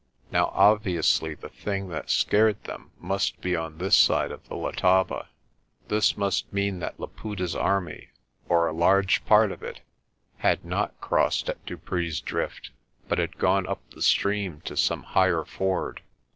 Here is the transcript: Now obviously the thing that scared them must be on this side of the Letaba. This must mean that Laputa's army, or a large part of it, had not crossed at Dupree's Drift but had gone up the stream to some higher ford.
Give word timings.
Now 0.31 0.51
obviously 0.55 1.35
the 1.35 1.49
thing 1.49 1.89
that 1.89 2.09
scared 2.09 2.63
them 2.63 2.89
must 2.99 3.39
be 3.39 3.55
on 3.55 3.77
this 3.77 3.95
side 3.95 4.31
of 4.31 4.43
the 4.49 4.55
Letaba. 4.55 5.27
This 5.89 6.17
must 6.17 6.51
mean 6.51 6.79
that 6.79 6.99
Laputa's 6.99 7.55
army, 7.55 8.09
or 8.49 8.65
a 8.67 8.73
large 8.73 9.23
part 9.25 9.51
of 9.51 9.61
it, 9.61 9.81
had 10.37 10.65
not 10.65 10.99
crossed 11.01 11.49
at 11.49 11.63
Dupree's 11.67 12.19
Drift 12.19 12.71
but 13.07 13.19
had 13.19 13.37
gone 13.37 13.67
up 13.67 13.87
the 13.91 14.01
stream 14.01 14.61
to 14.65 14.75
some 14.75 15.03
higher 15.03 15.45
ford. 15.45 16.01